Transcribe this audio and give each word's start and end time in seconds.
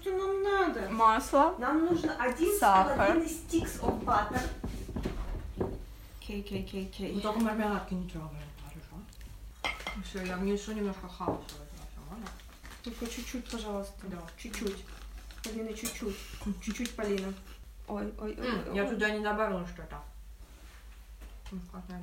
что 0.00 0.10
нам 0.16 0.42
надо? 0.42 0.88
Масло. 0.90 1.54
Нам 1.58 1.84
нужно 1.86 2.14
один 2.16 2.52
с 2.54 2.58
Сахар. 2.58 2.96
половиной 2.96 3.26
sticks 3.26 3.80
of 3.80 4.02
butter. 4.04 4.40
Кей, 6.20 6.42
кей, 6.42 6.62
кей, 6.64 6.84
Ну, 6.84 6.90
кей. 6.92 7.20
только 7.20 7.40
мармеладки 7.40 7.94
не 7.94 8.08
трогаем, 8.08 8.42
хорошо? 8.64 8.96
Все, 10.04 10.22
я 10.24 10.36
внесу 10.36 10.72
немножко 10.72 11.08
хаоса 11.08 11.42
в 11.48 11.62
это 11.62 12.00
можно? 12.10 12.26
Только 12.82 13.06
чуть-чуть, 13.06 13.50
пожалуйста. 13.50 13.94
Да. 14.04 14.18
Чуть-чуть. 14.38 14.84
Полина, 15.44 15.74
чуть-чуть. 15.74 16.16
Чуть-чуть, 16.62 16.94
Полина. 16.96 17.32
Ой, 17.88 18.12
ой, 18.20 18.36
ой. 18.40 18.64
Ой, 18.68 18.74
Я 18.76 18.88
туда 18.88 19.10
не 19.10 19.20
добавила 19.22 19.66
что-то. 19.66 20.00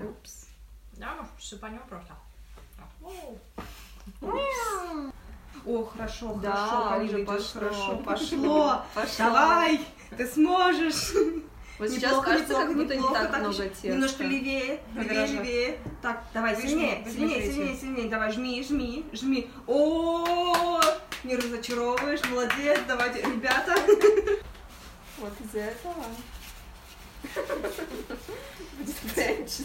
Упс. 0.05 0.45
Да, 0.93 1.15
может, 1.15 1.31
посыпанем 1.31 1.81
просто. 1.89 2.13
Так. 2.77 4.29
О, 5.65 5.83
хорошо, 5.85 6.39
Да, 6.41 6.55
хорошо, 6.55 7.05
идёт, 7.07 7.25
пошло. 7.25 7.59
хорошо, 7.61 7.97
пошло. 8.05 8.81
Пошло. 8.93 9.15
Давай, 9.17 9.81
ты 10.17 10.27
сможешь. 10.27 11.13
Вот 11.77 11.87
сейчас 11.89 12.11
Неплохо, 12.11 12.29
кажется, 12.31 12.53
как 12.55 12.69
неплохо, 12.69 12.79
будто 12.81 12.93
не 12.95 13.01
неплохо, 13.01 13.21
так 13.27 13.39
много 13.39 13.53
еще 13.53 13.69
теста. 13.69 13.87
Немножко 13.87 14.23
левее, 14.23 14.79
левее, 14.95 15.27
левее. 15.27 15.79
Так, 16.01 16.23
давай, 16.33 16.55
сильнее, 16.61 17.05
сильнее, 17.09 17.41
сильнее, 17.41 17.77
сильнее. 17.77 18.09
Давай, 18.09 18.31
жми, 18.33 18.61
жми, 18.63 19.05
жми. 19.13 19.49
О, 19.65 20.81
не 21.23 21.37
разочаровываешь, 21.37 22.19
молодец. 22.29 22.79
Давайте, 22.85 23.21
ребята. 23.21 23.75
Вот 25.19 25.33
из 25.39 25.55
этого 25.55 25.93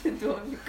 будет 0.02 0.20
домик. 0.20 0.60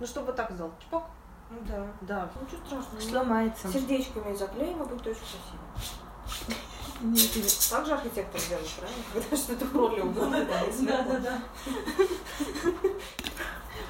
Ну, 0.00 0.06
чтобы 0.06 0.32
так 0.32 0.50
сделать. 0.52 0.72
Чпок. 0.80 1.04
Ну 1.50 1.58
да. 1.68 1.86
Да. 2.02 2.30
Ничего 2.42 2.66
страшного. 2.66 3.00
Сломается. 3.00 3.72
Сердечками 3.72 4.34
заклеим, 4.34 4.82
и 4.82 4.86
будет 4.86 5.06
очень 5.06 5.20
красиво. 5.20 6.54
Нет, 7.00 7.36
нет. 7.36 7.68
Так 7.70 7.86
же 7.86 7.92
архитектор 7.92 8.40
делает, 8.48 8.68
правильно? 8.78 9.04
Когда 9.12 9.36
что-то 9.36 9.64
угодно, 9.66 10.46
Да, 10.80 11.02
да, 11.02 11.18
да. 11.20 11.40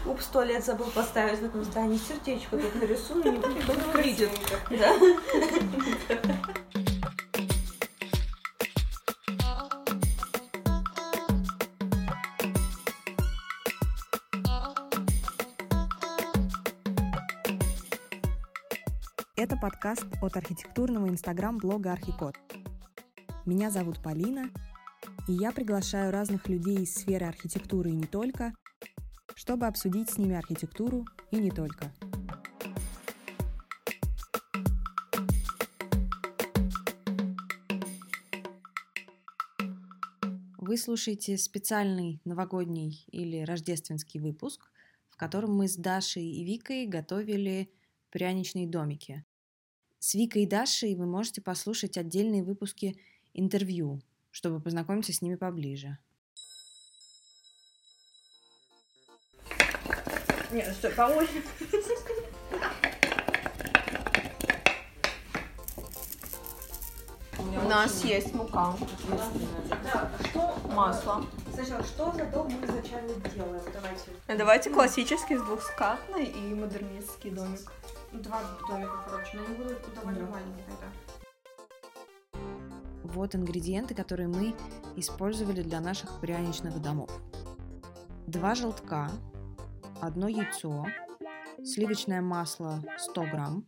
Упс, 0.07 0.27
туалет 0.27 0.65
забыл 0.65 0.87
поставить 0.91 1.39
в 1.39 1.45
этом 1.45 1.65
здании. 1.65 1.99
Сердечко 1.99 2.59
тут 2.59 2.75
нарисую, 2.75 3.25
никто 3.25 3.49
не 3.49 4.01
увидит. 4.01 4.31
Да. 4.71 4.95
подкаст 19.65 20.05
от 20.21 20.37
архитектурного 20.37 21.09
инстаграм-блога 21.09 21.91
Архикод. 21.91 22.35
Меня 23.47 23.71
зовут 23.71 24.03
Полина, 24.03 24.51
и 25.27 25.33
я 25.33 25.53
приглашаю 25.53 26.13
разных 26.13 26.51
людей 26.51 26.83
из 26.83 26.93
сферы 26.93 27.25
архитектуры 27.25 27.89
и 27.89 27.95
не 27.95 28.07
только, 28.07 28.53
чтобы 29.35 29.65
обсудить 29.65 30.11
с 30.11 30.19
ними 30.19 30.37
архитектуру 30.37 31.07
и 31.31 31.37
не 31.37 31.51
только. 31.51 31.91
Вы 40.59 40.77
слушаете 40.77 41.39
специальный 41.39 42.21
новогодний 42.27 43.07
или 43.07 43.41
рождественский 43.41 44.21
выпуск, 44.21 44.71
в 45.09 45.17
котором 45.17 45.57
мы 45.57 45.69
с 45.69 45.77
Дашей 45.77 46.27
и 46.27 46.45
Викой 46.45 46.87
готовили 46.87 47.71
пряничные 48.11 48.69
домики. 48.69 49.25
С 50.07 50.13
Викой 50.13 50.43
и 50.43 50.47
Дашей 50.47 50.95
вы 50.97 51.07
можете 51.07 51.41
послушать 51.41 51.97
отдельные 51.97 52.43
выпуски 52.43 52.95
интервью, 53.33 54.03
чтобы 54.31 54.61
познакомиться 54.61 55.15
с 55.15 55.23
ними 55.23 55.37
поближе. 55.37 55.97
Нет, 60.53 60.75
стой, 60.75 60.91
по 60.91 61.05
очереди. 61.05 61.47
У 67.39 67.67
нас 67.67 68.05
есть 68.05 68.35
мука, 68.35 68.77
Да, 69.85 70.13
что 70.29 70.61
масло. 70.69 71.25
Сначала, 71.55 71.83
что 71.83 72.13
за 72.13 72.27
дом 72.27 72.53
мы 72.53 72.67
изначально 72.67 73.15
делаем? 73.35 73.63
Давайте. 73.73 74.11
Давайте 74.29 74.69
классический 74.69 75.39
с 75.39 75.41
двухскатный 75.41 76.27
и 76.27 76.55
модернистский 76.55 77.31
домик. 77.31 77.73
Два 78.23 78.41
домика, 78.69 79.05
короче, 79.09 79.37
но 79.37 79.45
они 79.45 79.57
будут 79.57 79.95
довольно 79.95 80.27
маленькие 80.27 80.65
тогда. 80.67 80.87
Вот 83.03 83.35
ингредиенты, 83.35 83.95
которые 83.95 84.29
мы 84.29 84.55
использовали 84.97 85.63
для 85.63 85.81
наших 85.81 86.21
пряничных 86.21 86.81
домов. 86.81 87.11
Два 88.27 88.55
желтка, 88.55 89.11
одно 90.01 90.29
яйцо, 90.29 90.87
сливочное 91.63 92.23
масло 92.23 92.83
100 92.99 93.23
грамм, 93.23 93.67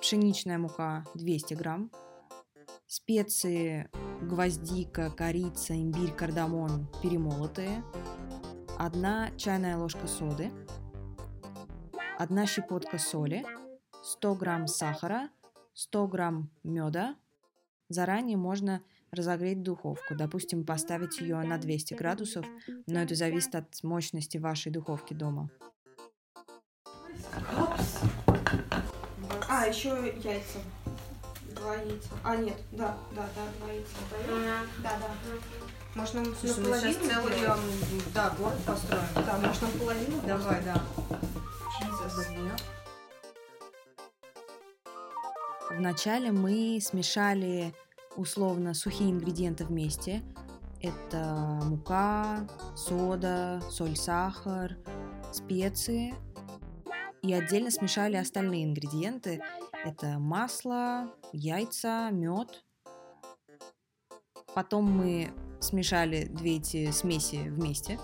пшеничная 0.00 0.58
мука 0.58 1.04
200 1.14 1.54
грамм, 1.54 1.90
специи 2.86 3.90
гвоздика, 4.22 5.10
корица, 5.10 5.74
имбирь, 5.74 6.12
кардамон 6.12 6.88
перемолотые, 7.02 7.82
одна 8.78 9.30
чайная 9.36 9.76
ложка 9.76 10.06
соды, 10.06 10.50
одна 12.18 12.46
щепотка 12.46 12.98
соли, 12.98 13.44
100 14.04 14.34
грамм 14.34 14.66
сахара, 14.68 15.30
100 15.72 16.06
грамм 16.08 16.50
меда. 16.62 17.16
Заранее 17.88 18.36
можно 18.36 18.82
разогреть 19.10 19.62
духовку, 19.62 20.14
допустим, 20.14 20.64
поставить 20.64 21.20
ее 21.20 21.38
на 21.38 21.56
200 21.56 21.94
градусов, 21.94 22.44
но 22.86 23.00
это 23.00 23.14
зависит 23.14 23.54
от 23.54 23.82
мощности 23.82 24.36
вашей 24.36 24.70
духовки 24.70 25.14
дома. 25.14 25.48
А, 29.48 29.66
еще 29.66 29.88
яйца. 30.22 30.58
Два 31.54 31.76
яйца. 31.76 32.08
А, 32.24 32.36
нет, 32.36 32.56
да, 32.72 32.96
да, 33.14 33.26
да, 33.34 33.42
два 33.58 33.72
яйца. 33.72 33.90
Да, 34.82 34.98
да. 35.00 35.10
Можно 35.94 36.24
Слушай, 36.24 36.58
мы 36.58 36.70
наполовину 36.70 36.92
сейчас 36.92 37.08
целый 37.08 38.02
да, 38.12 38.30
город 38.30 38.58
построим. 38.66 39.04
Да, 39.14 39.38
можно 39.38 39.68
наполовину. 39.68 40.20
Давай, 40.26 40.62
да. 40.64 40.82
Вначале 45.76 46.30
мы 46.30 46.78
смешали 46.80 47.74
условно 48.16 48.74
сухие 48.74 49.10
ингредиенты 49.10 49.64
вместе. 49.64 50.22
Это 50.80 51.60
мука, 51.64 52.46
сода, 52.76 53.60
соль, 53.70 53.96
сахар, 53.96 54.76
специи. 55.32 56.14
И 57.22 57.32
отдельно 57.32 57.70
смешали 57.70 58.16
остальные 58.16 58.64
ингредиенты. 58.64 59.42
Это 59.84 60.18
масло, 60.18 61.10
яйца, 61.32 62.10
мед. 62.12 62.64
Потом 64.54 64.90
мы 64.90 65.32
смешали 65.60 66.26
две 66.26 66.58
эти 66.58 66.90
смеси 66.92 67.48
вместе 67.48 67.98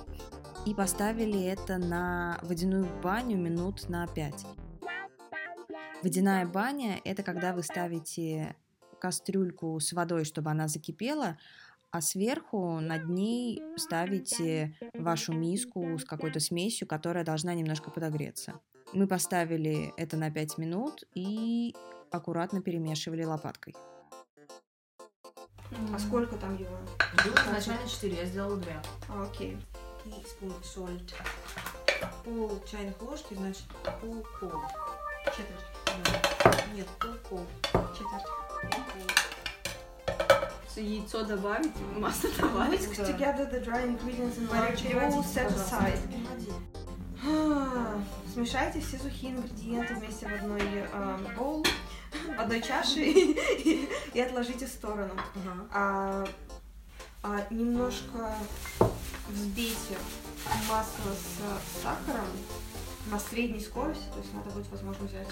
и 0.66 0.74
поставили 0.74 1.40
это 1.44 1.78
на 1.78 2.38
водяную 2.42 2.88
баню 3.00 3.36
минут 3.36 3.88
на 3.88 4.06
5. 4.08 4.46
Водяная 6.02 6.46
баня– 6.46 6.98
это 7.04 7.22
когда 7.22 7.52
вы 7.52 7.62
ставите 7.62 8.56
кастрюльку 8.98 9.78
с 9.80 9.92
водой, 9.92 10.24
чтобы 10.24 10.50
она 10.50 10.66
закипела, 10.66 11.36
а 11.90 12.00
сверху 12.00 12.80
над 12.80 13.08
ней 13.08 13.62
ставите 13.76 14.74
вашу 14.94 15.34
миску 15.34 15.98
с 15.98 16.04
какой-то 16.04 16.40
смесью, 16.40 16.88
которая 16.88 17.22
должна 17.22 17.52
немножко 17.52 17.90
подогреться. 17.90 18.60
Мы 18.94 19.06
поставили 19.06 19.92
это 19.98 20.16
на 20.16 20.30
5 20.30 20.56
минут 20.56 21.04
и 21.14 21.74
аккуратно 22.10 22.62
перемешивали 22.62 23.24
лопаткой. 23.24 23.74
А 25.92 25.98
сколько 25.98 26.36
там 26.36 26.56
его? 26.56 26.78
Было 27.24 27.34
изначально 27.46 27.86
4, 27.86 28.16
я 28.16 28.24
сделала 28.24 28.56
2. 28.56 28.82
А, 29.10 29.22
окей. 29.24 29.58
Teaspoon 30.04 30.54
salt. 30.62 31.12
Пол 32.24 32.58
чайных 32.64 33.00
ложки, 33.02 33.34
значит, 33.34 33.64
пол 34.00 34.24
кола. 34.38 34.62
Четверть. 35.24 36.74
Нет, 36.74 36.86
пол 36.98 37.14
кола. 37.28 37.46
Четверть. 37.92 38.24
Яйцо 40.76 41.24
добавить, 41.24 41.72
масло 41.96 42.30
добавить. 42.38 42.80
Mix 42.80 42.96
together 42.96 43.46
the 43.50 43.60
dry 43.62 43.84
ingredients 43.84 44.38
in 44.38 44.48
large 44.48 44.82
bowl, 44.92 45.22
set 45.22 45.50
aside. 45.50 45.98
А, 47.26 48.00
Смешайте 48.32 48.80
все 48.80 48.98
сухие 48.98 49.32
ингредиенты 49.32 49.94
вместе 49.94 50.26
в 50.26 50.32
одной 50.32 50.62
э, 50.62 51.18
боул, 51.36 51.66
в 52.34 52.40
одной 52.40 52.62
чаше 52.62 53.00
и, 53.00 53.88
и 54.14 54.20
отложите 54.20 54.66
в 54.66 54.70
сторону. 54.70 55.12
Ага. 55.44 55.66
А, 55.72 56.26
а 57.22 57.46
немножко 57.50 58.34
взбейте 59.28 59.98
масло 60.68 61.12
с 61.12 61.82
сахаром 61.82 62.26
на 63.06 63.18
средней 63.18 63.60
скорости, 63.60 64.04
то 64.12 64.18
есть 64.18 64.32
надо 64.34 64.50
будет, 64.50 64.68
возможно, 64.68 65.06
взять 65.06 65.26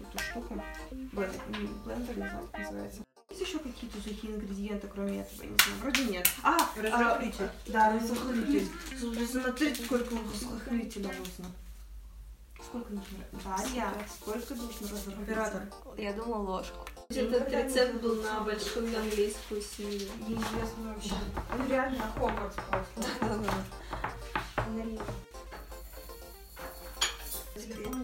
эту 0.00 0.18
штуку. 0.18 0.62
Блендер, 0.90 1.40
блендер 1.84 2.16
не 2.18 2.26
знаю, 2.28 2.48
как 2.52 2.60
называется. 2.60 3.02
Есть 3.30 3.40
еще 3.42 3.58
какие-то 3.60 3.96
сухие 3.96 4.34
ингредиенты, 4.34 4.88
кроме 4.88 5.20
этого? 5.22 5.42
Не 5.42 5.56
знаю, 5.56 5.78
вроде 5.80 6.04
нет. 6.04 6.28
А, 6.42 6.58
Разрыхлитель. 6.76 7.44
а, 7.44 7.50
Да, 7.72 7.92
разрыхлитель. 7.94 8.68
Смотрите, 9.26 9.84
сколько 9.84 10.14
разрыхлителя 10.14 11.08
нужно. 11.18 11.46
Сколько 12.62 12.92
нужно? 12.92 13.18
Дарья, 13.42 13.92
сколько 14.20 14.54
нужно 14.54 14.88
разрыхлителя? 14.88 15.22
Оператор. 15.22 15.62
Я 15.96 16.12
думала 16.12 16.38
ложку. 16.42 16.86
Этот 17.08 17.50
рецепт 17.50 18.00
был 18.02 18.22
на 18.22 18.40
большую 18.40 18.96
английскую 18.98 19.60
семью. 19.62 20.08
Неизвестно 20.28 20.94
вообще. 20.94 21.14
Он 21.58 21.68
реально 21.68 22.04
Хогвартс 22.14 22.56
просто. 22.70 23.10
Налей. 27.74 28.02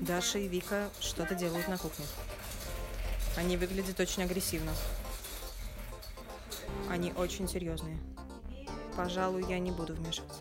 Даша 0.00 0.38
и 0.38 0.48
Вика 0.48 0.90
что-то 0.98 1.34
делают 1.34 1.68
на 1.68 1.78
кухне. 1.78 2.04
Они 3.36 3.56
выглядят 3.56 4.00
очень 4.00 4.24
агрессивно. 4.24 4.72
Они 6.90 7.12
очень 7.12 7.48
серьезные. 7.48 7.96
Пожалуй, 8.96 9.44
я 9.48 9.58
не 9.60 9.70
буду 9.70 9.94
вмешиваться. 9.94 10.39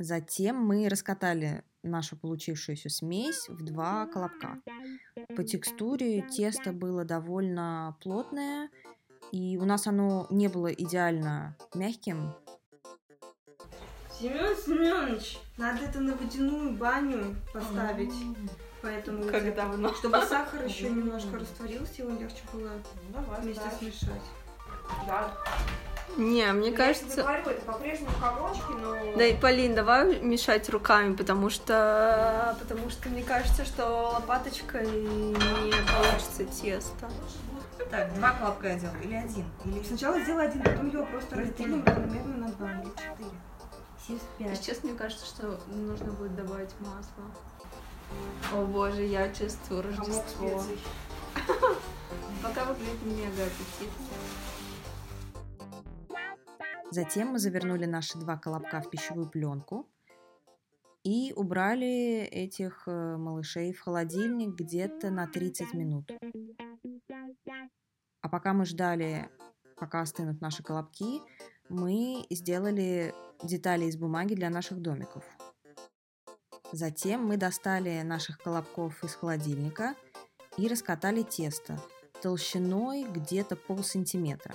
Затем 0.00 0.56
мы 0.56 0.88
раскатали 0.88 1.62
нашу 1.82 2.16
получившуюся 2.16 2.88
смесь 2.88 3.46
в 3.50 3.62
два 3.62 4.06
колобка. 4.06 4.58
По 5.36 5.44
текстуре 5.44 6.22
тесто 6.22 6.72
было 6.72 7.04
довольно 7.04 7.94
плотное, 8.02 8.70
и 9.30 9.58
у 9.58 9.66
нас 9.66 9.86
оно 9.86 10.26
не 10.30 10.48
было 10.48 10.72
идеально 10.72 11.54
мягким. 11.74 12.32
Семен 14.18 14.56
Семенович, 14.56 15.38
надо 15.58 15.84
это 15.84 16.00
на 16.00 16.14
водяную 16.16 16.78
баню 16.78 17.36
поставить. 17.52 18.14
Поэтому 18.80 19.24
Как 19.24 19.42
это- 19.44 19.56
давно. 19.56 19.92
чтобы 19.92 20.22
сахар 20.22 20.64
еще 20.66 20.88
немножко 20.88 21.38
растворился, 21.38 22.00
его 22.04 22.18
легче 22.18 22.40
было 22.54 22.70
Давай, 23.12 23.42
вместе 23.42 23.62
да. 23.62 23.70
смешать. 23.78 24.22
Да. 25.06 25.36
Не, 26.16 26.52
мне 26.52 26.70
Ну, 26.70 26.76
Я 26.76 26.76
кажется... 26.76 27.22
говорю, 27.22 27.50
это 27.50 27.60
по-прежнему 27.62 28.10
комочки, 28.20 28.72
но... 28.80 29.16
Да 29.16 29.26
и, 29.26 29.36
Полин, 29.36 29.74
давай 29.74 30.20
мешать 30.20 30.68
руками, 30.68 31.14
потому 31.14 31.50
что... 31.50 32.56
Потому 32.60 32.90
что 32.90 33.08
мне 33.08 33.22
кажется, 33.22 33.64
что 33.64 34.12
лопаточкой 34.14 34.86
не 34.86 35.74
получится 35.92 36.44
тесто. 36.44 37.08
Так, 37.90 38.14
два 38.14 38.32
колобка 38.32 38.68
я 38.68 38.78
делаю, 38.78 39.02
или 39.02 39.14
один? 39.14 39.44
Или... 39.64 39.82
Сначала 39.82 40.20
сделай 40.20 40.46
один, 40.48 40.62
потом 40.62 40.90
его 40.90 41.04
просто 41.06 41.36
разделим 41.36 41.84
равномерно 41.84 42.36
на 42.36 42.48
два 42.52 42.72
или 42.72 42.90
четыре. 42.90 43.30
Семьдесят 44.06 44.62
Сейчас 44.62 44.84
мне 44.84 44.94
кажется, 44.94 45.26
что 45.26 45.60
нужно 45.68 46.12
будет 46.12 46.34
добавить 46.34 46.70
масло. 46.80 47.24
О 48.52 48.64
боже, 48.64 49.02
я 49.02 49.32
чувствую 49.32 49.82
Рождество. 49.82 50.62
Пока 52.42 52.64
выглядит 52.64 53.02
мега 53.04 53.44
аппетитно. 53.44 54.06
Затем 56.90 57.28
мы 57.28 57.38
завернули 57.38 57.84
наши 57.84 58.18
два 58.18 58.36
колобка 58.36 58.80
в 58.80 58.90
пищевую 58.90 59.28
пленку 59.28 59.88
и 61.04 61.32
убрали 61.36 62.22
этих 62.22 62.82
э, 62.86 63.16
малышей 63.16 63.72
в 63.72 63.80
холодильник 63.80 64.56
где-то 64.56 65.10
на 65.10 65.28
30 65.28 65.72
минут. 65.74 66.10
А 68.20 68.28
пока 68.28 68.52
мы 68.52 68.64
ждали, 68.64 69.30
пока 69.76 70.00
остынут 70.00 70.40
наши 70.40 70.62
колобки, 70.62 71.20
мы 71.68 72.26
сделали 72.28 73.14
детали 73.42 73.84
из 73.84 73.96
бумаги 73.96 74.34
для 74.34 74.50
наших 74.50 74.82
домиков. 74.82 75.24
Затем 76.72 77.24
мы 77.24 77.36
достали 77.36 78.02
наших 78.02 78.38
колобков 78.38 79.02
из 79.04 79.14
холодильника 79.14 79.94
и 80.56 80.66
раскатали 80.66 81.22
тесто 81.22 81.80
толщиной 82.20 83.04
где-то 83.04 83.56
полсантиметра. 83.56 84.54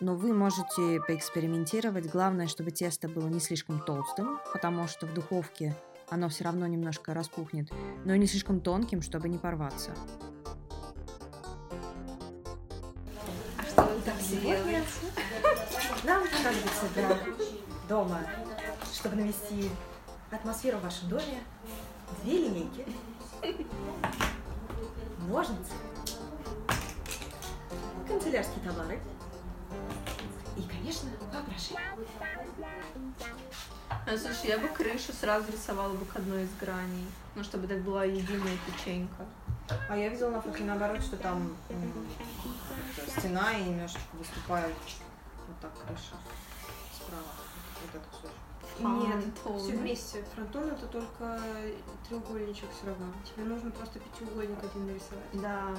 Но 0.00 0.14
вы 0.14 0.32
можете 0.32 1.00
поэкспериментировать. 1.06 2.08
Главное, 2.08 2.46
чтобы 2.46 2.70
тесто 2.70 3.08
было 3.08 3.26
не 3.26 3.40
слишком 3.40 3.80
толстым, 3.80 4.38
потому 4.52 4.86
что 4.86 5.06
в 5.06 5.12
духовке 5.12 5.76
оно 6.08 6.28
все 6.28 6.44
равно 6.44 6.66
немножко 6.66 7.14
распухнет, 7.14 7.68
но 8.04 8.14
и 8.14 8.18
не 8.18 8.26
слишком 8.26 8.60
тонким, 8.60 9.02
чтобы 9.02 9.28
не 9.28 9.38
порваться. 9.38 9.92
А 13.58 13.62
что 13.68 13.82
вы 13.82 14.00
так 14.02 14.16
делаете? 14.18 14.84
Нам 16.04 16.22
для 16.94 17.18
дома, 17.88 18.20
чтобы 18.94 19.16
навести 19.16 19.68
атмосферу 20.30 20.78
в 20.78 20.82
вашем 20.82 21.08
доме, 21.08 21.42
две 22.22 22.38
линейки, 22.38 22.86
ножницы, 25.26 25.72
канцелярские 28.06 28.64
товары 28.64 29.00
конечно, 30.88 31.10
воображение. 31.20 31.80
А, 33.90 34.16
слушай, 34.16 34.48
я 34.48 34.58
бы 34.58 34.68
крышу 34.68 35.12
сразу 35.12 35.52
рисовала 35.52 35.92
бы 35.92 36.04
к 36.06 36.16
одной 36.16 36.44
из 36.44 36.54
граней. 36.58 37.06
Ну, 37.34 37.44
чтобы 37.44 37.66
это 37.66 37.82
была 37.82 38.04
единая 38.04 38.56
печенька. 38.66 39.26
А 39.88 39.96
я 39.96 40.08
видела 40.08 40.30
на 40.30 40.40
фото 40.40 40.62
наоборот, 40.62 41.02
что 41.02 41.16
там 41.18 41.54
стена 43.18 43.52
и 43.52 43.64
немножечко 43.64 44.00
выступает 44.14 44.74
вот 45.46 45.60
так 45.60 45.72
крыша 45.86 46.16
справа. 46.94 47.22
Вот 47.82 47.94
это 47.94 48.04
кусочек. 48.08 48.38
Нет, 48.80 49.24
Фронтон. 49.42 49.60
все 49.60 49.76
вместе. 49.76 50.24
Фронтон 50.34 50.70
это 50.70 50.86
только 50.86 51.40
треугольничек 52.08 52.70
все 52.70 52.86
равно. 52.86 53.06
Тебе 53.24 53.44
нужно 53.44 53.70
просто 53.72 53.98
пятиугольник 53.98 54.58
один 54.58 54.86
нарисовать. 54.86 55.24
Да. 55.34 55.74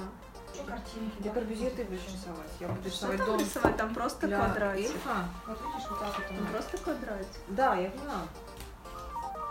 Картинки. 0.66 1.20
Для 1.22 1.32
Корбюзье 1.32 1.70
ты 1.70 1.84
будешь 1.84 2.06
рисовать. 2.06 2.50
Я 2.60 2.68
буду 2.68 2.80
Что 2.90 3.12
рисовать 3.12 3.18
там 3.18 3.26
дом 3.26 3.38
рисовать? 3.40 3.76
Там 3.76 3.94
просто 3.94 4.26
для 4.26 4.38
квадратик. 4.38 4.86
эльфа. 4.86 5.24
Вот 5.46 5.58
видишь, 5.60 5.88
вот 5.90 5.98
так 6.00 6.18
вот 6.18 6.26
Там 6.28 6.46
просто 6.46 6.78
квадратик. 6.78 7.40
Да, 7.48 7.74
я 7.76 7.90
поняла. 7.90 8.22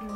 Я 0.02 0.08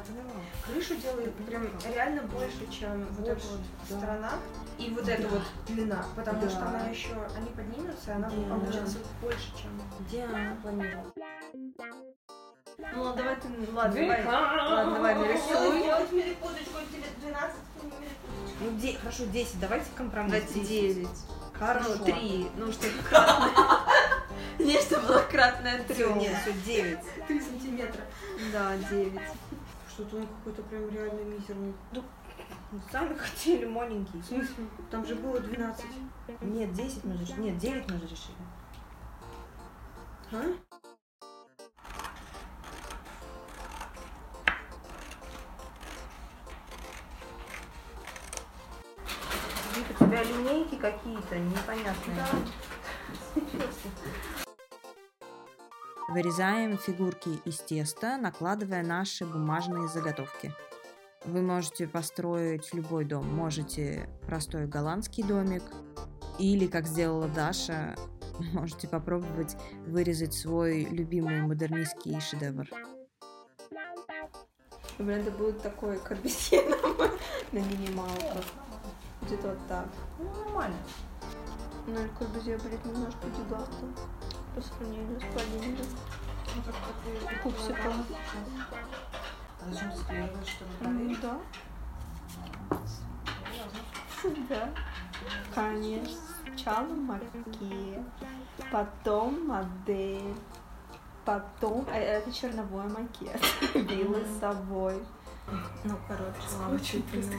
поняла. 0.00 0.30
Крышу 0.66 0.94
делает 0.96 1.34
прям 1.46 1.66
реально 1.92 2.22
больше, 2.22 2.70
чем 2.70 3.04
вот 3.06 3.26
эта 3.26 3.46
вот 3.48 3.60
да. 3.90 3.96
сторона 3.96 4.30
и 4.78 4.90
вот 4.90 5.08
эта 5.08 5.26
вот 5.28 5.42
длина, 5.66 6.04
потому 6.14 6.40
Да. 6.42 6.48
что 6.48 6.66
она 6.68 6.86
еще, 6.86 7.08
они 7.36 7.48
поднимутся, 7.50 8.12
и 8.12 8.14
она 8.14 8.30
Да. 8.30 8.54
получится 8.54 8.98
больше, 9.20 9.52
чем 9.60 9.70
Диана 10.08 10.56
планировала. 10.62 11.12
Ну, 12.78 13.02
ладно, 13.02 13.22
давай 13.22 13.36
ты... 13.36 13.48
Ладно, 13.72 13.94
давай. 14.00 14.24
Ладно, 14.24 14.94
давай 14.94 15.14
нарисуй. 15.14 15.82
Делать 15.82 16.12
милипудочку, 16.12 16.78
12 17.20 17.56
милипудочку. 17.82 18.60
Ну, 18.60 18.70
де- 18.78 18.98
хорошо, 18.98 19.24
10. 19.26 19.60
Давайте 19.60 19.86
компромисс. 19.96 20.32
Давайте 20.32 20.60
9. 20.60 21.08
Хорошо. 21.54 21.88
Ну, 21.98 22.04
3. 22.04 22.50
Ну, 22.56 22.72
чтобы 22.72 22.92
кратное. 23.08 23.50
Не, 24.58 24.80
чтобы 24.80 25.06
было 25.06 25.22
кратное 25.30 25.84
Все, 25.88 26.12
3. 26.12 26.20
нет, 26.20 26.36
все, 26.42 26.52
9. 26.52 26.98
3 27.28 27.40
сантиметра. 27.40 28.00
Да, 28.52 28.76
9. 28.90 29.20
Что-то 29.88 30.16
он 30.16 30.26
какой-то 30.26 30.62
прям 30.62 30.88
реально 30.90 31.20
мизерный. 31.20 31.74
Ну, 31.92 32.02
сами 32.90 33.14
хотели 33.14 33.64
маленький. 33.66 34.18
В 34.18 34.24
смысле? 34.24 34.66
Там 34.90 35.06
же 35.06 35.14
было 35.14 35.38
12. 35.38 35.84
Нет, 36.40 36.72
10 36.72 37.04
мы 37.04 37.16
же... 37.16 37.32
Нет, 37.34 37.58
9 37.58 37.88
мы 37.90 37.98
же 37.98 38.04
решили. 38.04 38.36
А? 40.32 40.73
Линейки 50.24 50.76
какие-то 50.76 51.38
непонятные. 51.38 52.24
Вырезаем 56.08 56.76
фигурки 56.78 57.40
из 57.44 57.58
теста, 57.58 58.16
накладывая 58.16 58.82
наши 58.82 59.24
бумажные 59.24 59.88
заготовки. 59.88 60.52
Вы 61.24 61.40
можете 61.40 61.88
построить 61.88 62.74
любой 62.74 63.04
дом. 63.04 63.26
Можете 63.34 64.08
простой 64.26 64.66
голландский 64.66 65.24
домик, 65.24 65.62
или, 66.38 66.66
как 66.66 66.86
сделала 66.86 67.28
Даша, 67.28 67.94
можете 68.52 68.88
попробовать 68.88 69.56
вырезать 69.86 70.34
свой 70.34 70.84
любимый 70.84 71.42
модернистский 71.42 72.20
шедевр. 72.20 72.68
Блин, 74.98 75.20
это 75.20 75.30
будет 75.32 75.60
такое 75.62 75.98
корбесье 75.98 76.62
на 77.52 77.58
минималках. 77.58 78.44
Будет 79.24 79.42
вот 79.44 79.58
так. 79.68 79.86
Ну, 80.18 80.30
нормально. 80.44 80.76
Но 81.86 82.00
Эль 82.00 82.08
Корбюзье 82.18 82.56
будет 82.58 82.84
немножко 82.84 83.26
гиганта 83.28 83.86
по 84.54 84.60
сравнению 84.60 85.20
с. 85.20 85.24
Ну, 86.54 87.42
Пупсиком. 87.42 88.04
А 89.60 89.72
зачем 89.72 89.90
ты 89.92 89.96
склеиваешь, 89.98 90.48
чтобы 90.48 90.70
М, 90.72 90.78
проверить? 90.78 91.20
Да. 91.20 91.38
Да. 94.48 94.68
Конечно. 95.54 96.16
Сначала 96.56 96.86
макет, 96.86 98.02
потом 98.70 99.46
модель, 99.46 100.34
потом... 101.24 101.84
э, 101.90 101.98
Это 102.18 102.32
черновой 102.32 102.84
макет. 102.84 103.40
Вилы 103.74 104.24
с 104.24 104.38
собой. 104.40 105.02
Ну, 105.46 105.98
короче, 106.08 106.74
Очень 106.74 107.02
просто 107.02 107.32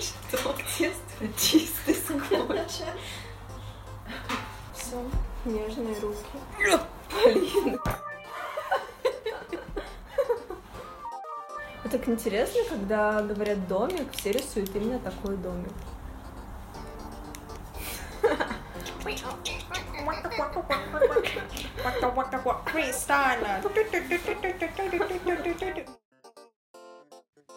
Что? 0.00 1.28
Чистый 1.38 1.94
скотч. 1.94 2.82
Все. 4.74 5.02
Нежные 5.44 5.98
руки. 6.00 6.24
Полина. 7.10 7.78
Так 11.90 12.08
интересно, 12.08 12.60
когда 12.68 13.22
говорят 13.22 13.68
домик, 13.68 14.10
все 14.12 14.32
рисуют 14.32 14.74
именно 14.74 14.98
такой 14.98 15.36
домик. 15.36 15.72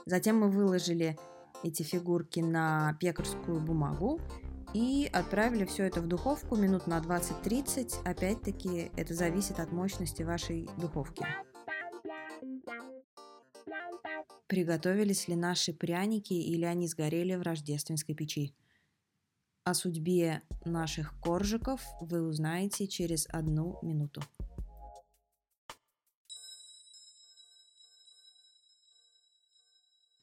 Затем 0.05 0.39
мы 0.39 0.49
выложили 0.49 1.17
эти 1.63 1.83
фигурки 1.83 2.39
на 2.39 2.95
пекарскую 2.99 3.59
бумагу 3.59 4.21
и 4.73 5.09
отправили 5.11 5.65
все 5.65 5.83
это 5.83 6.01
в 6.01 6.07
духовку 6.07 6.55
минут 6.55 6.87
на 6.87 6.99
20-30. 6.99 8.03
Опять-таки, 8.05 8.91
это 8.95 9.13
зависит 9.13 9.59
от 9.59 9.71
мощности 9.71 10.23
вашей 10.23 10.69
духовки. 10.77 11.25
Приготовились 14.47 15.27
ли 15.27 15.35
наши 15.35 15.73
пряники 15.73 16.33
или 16.33 16.63
они 16.63 16.87
сгорели 16.87 17.35
в 17.35 17.41
рождественской 17.41 18.15
печи? 18.15 18.53
О 19.67 19.73
судьбе 19.73 20.43
наших 20.63 21.13
коржиков 21.19 21.85
вы 21.99 22.25
узнаете 22.25 22.87
через 22.87 23.27
одну 23.29 23.77
минуту. 23.81 24.21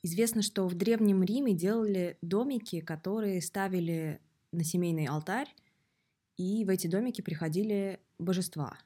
Известно, 0.03 0.41
что 0.41 0.67
в 0.67 0.75
Древнем 0.75 1.23
Риме 1.23 1.53
делали 1.53 2.17
домики, 2.23 2.81
которые 2.81 3.43
ставили 3.43 4.19
на 4.51 4.65
семейный 4.65 5.05
алтарь, 5.05 5.55
и 6.39 6.65
в 6.65 6.71
эти 6.71 6.87
домики 6.87 7.21
приходили 7.21 8.01
божества. 8.19 8.79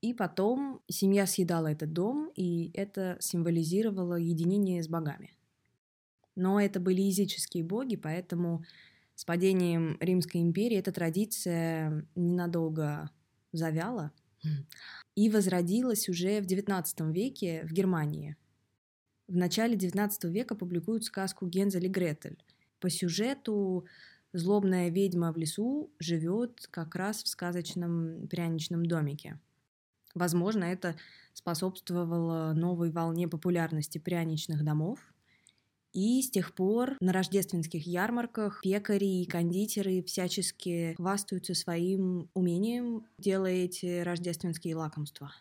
И 0.00 0.14
потом 0.14 0.80
семья 0.88 1.26
съедала 1.26 1.66
этот 1.66 1.92
дом, 1.92 2.32
и 2.34 2.70
это 2.72 3.18
символизировало 3.20 4.14
единение 4.14 4.82
с 4.82 4.88
богами. 4.88 5.34
Но 6.36 6.58
это 6.58 6.80
были 6.80 7.02
языческие 7.02 7.64
боги, 7.64 7.96
поэтому 7.96 8.64
с 9.16 9.24
падением 9.24 9.96
Римской 9.98 10.42
империи 10.42 10.76
эта 10.76 10.92
традиция 10.92 12.06
ненадолго 12.14 13.10
завяла 13.50 14.12
и 15.16 15.28
возродилась 15.30 16.08
уже 16.08 16.40
в 16.40 16.46
XIX 16.46 17.12
веке 17.12 17.64
в 17.64 17.72
Германии. 17.72 18.36
В 19.26 19.34
начале 19.34 19.74
XIX 19.74 20.10
века 20.30 20.54
публикуют 20.54 21.04
сказку 21.04 21.46
«Гензель 21.48 21.86
и 21.86 21.88
Гретель». 21.88 22.38
По 22.78 22.90
сюжету 22.90 23.86
злобная 24.32 24.90
ведьма 24.90 25.32
в 25.32 25.38
лесу 25.38 25.90
живет 25.98 26.68
как 26.70 26.94
раз 26.94 27.22
в 27.22 27.28
сказочном 27.28 28.28
пряничном 28.28 28.84
домике. 28.86 29.40
Возможно, 30.14 30.64
это 30.64 30.94
способствовало 31.32 32.52
новой 32.52 32.90
волне 32.90 33.28
популярности 33.28 33.98
пряничных 33.98 34.62
домов. 34.62 35.00
И 35.92 36.20
с 36.22 36.30
тех 36.30 36.54
пор 36.54 36.96
на 37.00 37.12
рождественских 37.12 37.86
ярмарках 37.86 38.60
пекари 38.62 39.22
и 39.22 39.26
кондитеры 39.26 40.02
всячески 40.02 40.94
хвастаются 40.96 41.54
своим 41.54 42.28
умением, 42.34 43.06
делая 43.18 43.64
эти 43.64 44.00
рождественские 44.00 44.76
лакомства. 44.76 45.32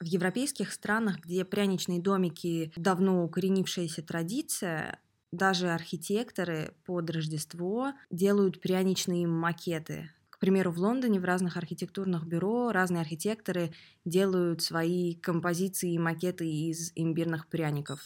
В 0.00 0.04
европейских 0.04 0.72
странах, 0.72 1.20
где 1.20 1.46
пряничные 1.46 1.98
домики 1.98 2.72
давно 2.76 3.24
укоренившаяся 3.24 4.02
традиция, 4.02 5.00
даже 5.32 5.70
архитекторы 5.70 6.74
под 6.84 7.10
Рождество 7.10 7.92
делают 8.10 8.60
пряничные 8.60 9.26
макеты. 9.26 10.10
К 10.34 10.38
примеру, 10.40 10.72
в 10.72 10.78
Лондоне 10.78 11.20
в 11.20 11.24
разных 11.24 11.56
архитектурных 11.56 12.26
бюро 12.26 12.72
разные 12.72 13.02
архитекторы 13.02 13.72
делают 14.04 14.62
свои 14.62 15.14
композиции 15.14 15.92
и 15.92 15.98
макеты 15.98 16.50
из 16.50 16.90
имбирных 16.96 17.46
пряников. 17.46 18.00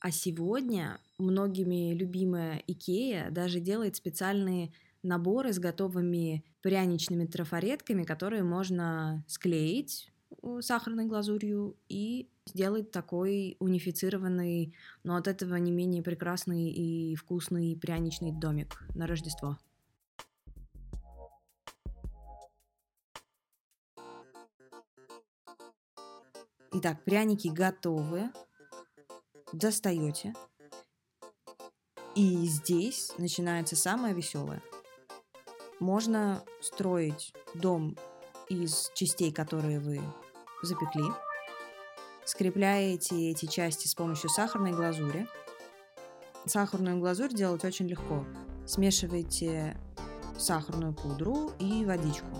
А 0.00 0.12
сегодня 0.12 1.00
многими 1.18 1.92
любимая 1.94 2.62
Икея 2.68 3.32
даже 3.32 3.58
делает 3.58 3.96
специальные 3.96 4.72
наборы 5.02 5.52
с 5.52 5.58
готовыми 5.58 6.44
пряничными 6.62 7.26
трафаретками, 7.26 8.04
которые 8.04 8.44
можно 8.44 9.24
склеить 9.26 10.12
э, 10.44 10.60
сахарной 10.60 11.06
глазурью 11.06 11.76
и 11.88 12.28
сделать 12.46 12.92
такой 12.92 13.56
унифицированный, 13.58 14.74
но 15.02 15.16
от 15.16 15.26
этого 15.26 15.56
не 15.56 15.72
менее 15.72 16.04
прекрасный 16.04 16.70
и 16.70 17.16
вкусный 17.16 17.76
пряничный 17.76 18.30
домик 18.30 18.84
на 18.94 19.08
Рождество. 19.08 19.58
Итак, 26.80 27.02
пряники 27.02 27.48
готовы. 27.48 28.30
Достаете. 29.52 30.32
И 32.14 32.46
здесь 32.46 33.10
начинается 33.18 33.74
самое 33.74 34.14
веселое. 34.14 34.62
Можно 35.80 36.44
строить 36.60 37.32
дом 37.52 37.96
из 38.48 38.92
частей, 38.94 39.32
которые 39.32 39.80
вы 39.80 40.00
запекли. 40.62 41.02
Скрепляете 42.24 43.28
эти 43.28 43.46
части 43.46 43.88
с 43.88 43.96
помощью 43.96 44.30
сахарной 44.30 44.70
глазури. 44.70 45.26
Сахарную 46.46 47.00
глазурь 47.00 47.34
делать 47.34 47.64
очень 47.64 47.88
легко. 47.88 48.24
Смешиваете 48.68 49.76
сахарную 50.38 50.94
пудру 50.94 51.50
и 51.58 51.84
водичку. 51.84 52.37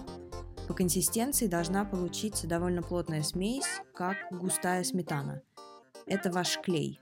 По 0.69 0.75
консистенции 0.75 1.47
должна 1.47 1.87
получиться 1.87 2.47
довольно 2.47 2.83
плотная 2.83 3.23
смесь, 3.23 3.65
как 3.95 4.17
густая 4.31 4.85
сметана. 4.85 5.41
Это 6.05 6.31
ваш 6.31 6.61
клей. 6.61 7.01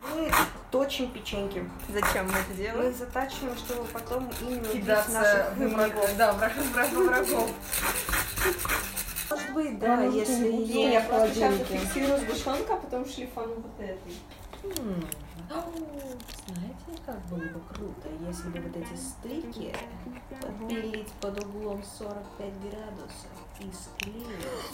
Мы 0.00 0.32
точим 0.72 1.12
печеньки. 1.12 1.70
Зачем 1.88 2.26
мы 2.26 2.32
это 2.32 2.50
Мы 2.50 2.56
делаем? 2.56 2.92
затачиваем, 2.92 3.56
чтобы 3.56 3.84
потом 3.84 4.28
ими 4.40 4.64
Кидаться 4.72 5.12
наших 5.12 5.52
в 5.52 5.74
врагов. 5.74 6.10
Да, 6.18 6.32
врагов, 6.32 6.66
врагов. 7.06 7.50
Может 9.30 9.54
быть, 9.54 9.78
да, 9.78 10.02
если... 10.02 10.50
не 10.50 10.92
я 10.92 11.02
просто 11.02 11.34
сейчас 11.34 11.54
зафиксирую 11.54 12.18
сгущенка, 12.18 12.74
а 12.74 12.76
потом 12.78 13.06
шлифану 13.06 13.54
вот 13.54 13.80
этой. 13.80 14.12
Знаете, 15.48 17.02
как 17.04 17.24
было 17.26 17.38
бы 17.38 17.60
круто, 17.72 18.08
если 18.26 18.48
бы 18.50 18.60
вот 18.60 18.76
эти 18.76 18.96
стыки 18.96 19.74
Подпилить 20.40 21.12
под 21.20 21.44
углом 21.44 21.82
45 21.98 22.60
градусов 22.60 23.30
и 23.60 23.70
склеить. 23.72 24.26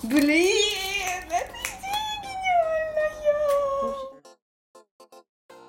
Блин, 0.02 1.26
это 1.30 1.54
идея 1.62 2.22
гениальная! 2.22 3.08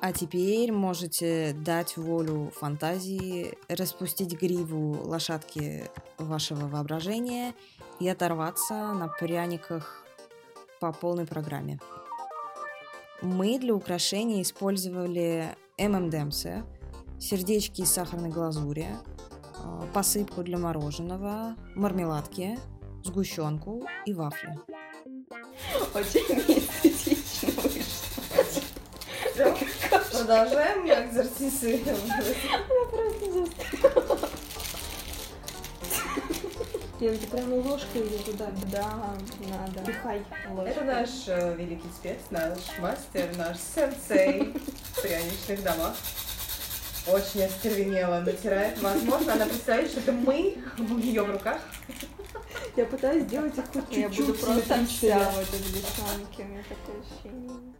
А 0.01 0.13
теперь 0.13 0.72
можете 0.72 1.53
дать 1.53 1.98
волю 1.98 2.51
фантазии, 2.55 3.58
распустить 3.67 4.39
гриву 4.39 5.03
лошадки 5.03 5.89
вашего 6.17 6.67
воображения 6.67 7.53
и 8.00 8.08
оторваться 8.08 8.93
на 8.93 9.10
пряниках 9.10 10.05
по 10.79 10.93
полной 10.93 11.25
программе. 11.25 11.79
Мы 13.21 13.59
для 13.59 13.73
украшения 13.73 14.41
использовали 14.41 15.55
ММДМС, 15.77 16.45
сердечки 17.19 17.81
из 17.81 17.91
сахарной 17.91 18.29
глазури, 18.29 18.88
э, 18.88 19.81
посыпку 19.93 20.41
для 20.41 20.57
мороженого, 20.57 21.55
мармеладки, 21.75 22.57
сгущенку 23.03 23.83
и 24.05 24.13
вафли. 24.13 24.57
Очень 25.93 26.39
эстетично 26.47 27.49
вышло. 27.61 28.13
Продолжаем 30.11 30.85
экзорцизировать. 30.88 32.03
Лен, 33.33 33.47
ты 37.00 37.27
прямо 37.27 37.56
ложкой 37.56 38.01
или 38.01 38.18
туда? 38.18 38.48
Да, 38.72 39.15
надо. 39.50 39.86
Пихай 39.86 40.22
ложкой. 40.51 40.72
Это 40.72 40.84
наш 40.84 41.10
э, 41.27 41.56
великий 41.58 41.89
спец, 41.96 42.18
наш 42.29 42.58
мастер, 42.79 43.29
наш 43.38 43.58
сенсей 43.58 44.53
в 44.94 45.01
пряничных 45.01 45.63
домах. 45.63 45.96
Очень 47.08 47.44
остервенело 47.46 48.20
натирает. 48.20 48.82
Возможно, 48.82 49.34
она 49.34 49.46
представляет, 49.46 49.91
что 49.91 50.01
это 50.01 50.12
мы 50.12 50.58
в 50.77 50.98
ее 50.98 51.24
руках. 51.25 51.62
Я 52.75 52.86
пытаюсь 52.86 53.24
сделать 53.24 53.58
их 53.58 53.65
хоть 53.72 53.98
Я 53.98 54.10
чуть-чуть 54.10 54.27
буду 54.27 54.38
просто 54.38 54.86
вся 54.86 55.20
в 55.20 55.39
этой 55.39 55.60
сгущенке, 55.60 56.44
у 56.44 56.46
меня 56.46 56.63
такое 56.68 57.01
ощущение. 57.01 57.74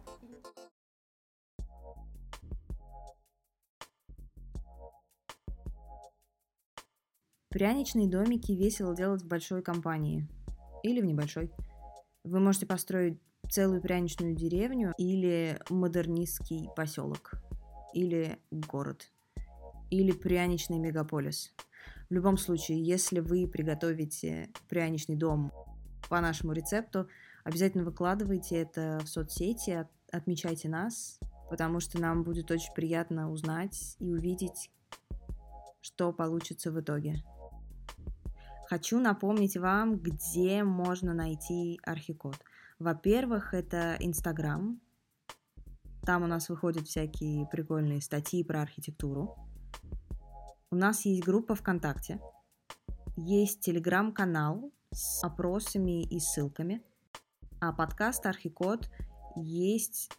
Пряничные 7.50 8.08
домики 8.08 8.52
весело 8.52 8.94
делать 8.94 9.22
в 9.22 9.26
большой 9.26 9.60
компании 9.60 10.28
или 10.84 11.00
в 11.00 11.04
небольшой. 11.04 11.50
Вы 12.22 12.38
можете 12.38 12.64
построить 12.64 13.20
целую 13.50 13.82
пряничную 13.82 14.36
деревню 14.36 14.94
или 14.98 15.58
модернистский 15.68 16.68
поселок, 16.76 17.32
или 17.92 18.38
город, 18.52 19.10
или 19.90 20.12
пряничный 20.12 20.78
мегаполис. 20.78 21.52
В 22.08 22.14
любом 22.14 22.38
случае, 22.38 22.84
если 22.84 23.18
вы 23.18 23.48
приготовите 23.48 24.50
пряничный 24.68 25.16
дом 25.16 25.52
по 26.08 26.20
нашему 26.20 26.52
рецепту, 26.52 27.08
обязательно 27.42 27.82
выкладывайте 27.82 28.58
это 28.58 29.00
в 29.02 29.08
соцсети, 29.08 29.70
от- 29.70 29.90
отмечайте 30.12 30.68
нас, 30.68 31.18
потому 31.50 31.80
что 31.80 32.00
нам 32.00 32.22
будет 32.22 32.48
очень 32.52 32.72
приятно 32.74 33.32
узнать 33.32 33.96
и 33.98 34.08
увидеть, 34.08 34.70
что 35.80 36.12
получится 36.12 36.70
в 36.70 36.80
итоге. 36.80 37.24
Хочу 38.70 39.00
напомнить 39.00 39.56
вам, 39.56 39.98
где 39.98 40.62
можно 40.62 41.12
найти 41.12 41.80
архикод. 41.82 42.36
Во-первых, 42.78 43.52
это 43.52 43.96
Инстаграм. 43.98 44.80
Там 46.06 46.22
у 46.22 46.28
нас 46.28 46.48
выходят 46.48 46.86
всякие 46.86 47.48
прикольные 47.48 48.00
статьи 48.00 48.44
про 48.44 48.62
архитектуру. 48.62 49.34
У 50.70 50.76
нас 50.76 51.04
есть 51.04 51.24
группа 51.24 51.56
ВКонтакте. 51.56 52.20
Есть 53.16 53.58
телеграм-канал 53.58 54.72
с 54.92 55.24
опросами 55.24 56.04
и 56.04 56.20
ссылками. 56.20 56.80
А 57.60 57.72
подкаст 57.72 58.24
Архикод 58.24 58.88
есть 59.34 60.12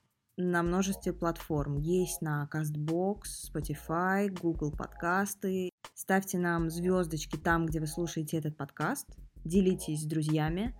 на 0.50 0.63
множестве 0.63 1.13
платформ. 1.13 1.77
Есть 1.77 2.21
на 2.21 2.50
CastBox, 2.51 3.21
Spotify, 3.53 4.27
Google 4.29 4.71
подкасты. 4.71 5.69
Ставьте 5.93 6.39
нам 6.39 6.69
звездочки 6.69 7.38
там, 7.38 7.65
где 7.65 7.79
вы 7.79 7.88
слушаете 7.88 8.38
этот 8.38 8.57
подкаст. 8.57 9.07
Делитесь 9.43 10.01
с 10.01 10.05
друзьями. 10.05 10.75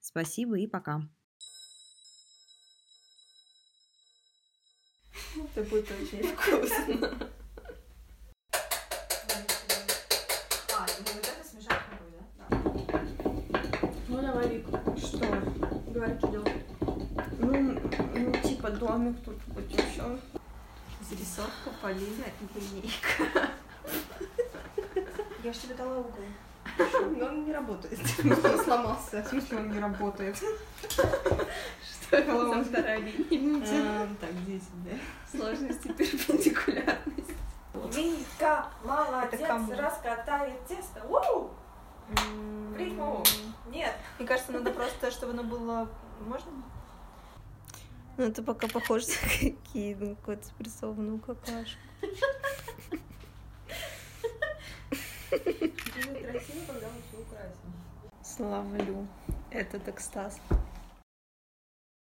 Спасибо 0.00 0.58
и 0.58 0.66
пока. 0.66 1.02
Это 5.54 5.62
будет 5.68 5.90
очень 5.90 6.22
вкусно. 6.22 7.28
А, 10.76 10.86
и 10.86 11.02
вот 11.02 11.26
это 11.26 11.44
смешать 11.44 11.82
да? 12.48 12.58
Ну 14.08 14.22
давай, 14.22 14.48
Вик. 14.48 14.66
Что? 14.96 15.26
Говори, 15.92 16.18
что 16.18 16.28
делать. 16.28 16.52
Ну, 17.40 17.52
ну, 17.52 18.07
типа 18.70 18.86
домик 18.86 19.16
тут 19.24 19.36
хоть 19.54 19.70
еще. 19.70 20.18
Зарисовка 21.08 21.70
Полина 21.80 22.24
и 22.26 22.58
линейка. 22.58 23.48
Я 25.42 25.52
же 25.52 25.58
тебе 25.60 25.74
дала 25.74 25.98
угол. 25.98 26.12
Но 27.16 27.26
он 27.26 27.44
не 27.44 27.52
работает. 27.52 27.98
Сломался. 28.64 29.22
В 29.22 29.28
смысле 29.28 29.58
он 29.58 29.70
не 29.70 29.78
работает? 29.78 30.36
Что 30.36 32.16
это 32.16 32.48
за 32.54 32.64
вторая 32.64 32.98
линия? 32.98 34.02
А, 34.02 34.08
Так, 34.20 34.30
здесь, 34.44 34.64
да. 34.84 35.38
Сложности 35.38 35.88
перпендикулярности. 35.88 37.34
Вика, 37.94 38.66
молодец, 38.84 39.78
раскатает 39.78 40.66
тесто. 40.66 41.04
Уу! 41.08 41.50
В 42.08 42.76
рифму. 42.76 43.22
Нет. 43.70 43.94
Мне 44.18 44.28
кажется, 44.28 44.52
надо 44.52 44.70
просто, 44.70 45.10
чтобы 45.10 45.32
оно 45.32 45.42
было... 45.44 45.88
Можно? 46.26 46.50
Ну, 48.18 48.24
это 48.24 48.42
пока 48.42 48.66
похоже 48.66 49.06
на 49.06 49.28
какие, 49.52 49.94
на 49.94 50.16
какую-то 50.16 50.44
спрессованную 50.44 51.20
какашку. 51.20 51.78
Славлю. 58.24 59.06
Этот 59.50 59.86
экстаз. 59.86 60.40